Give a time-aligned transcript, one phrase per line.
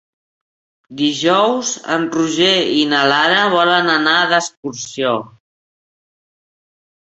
[1.01, 5.15] Dijous en Roger i na Lara volen anar d'excursió.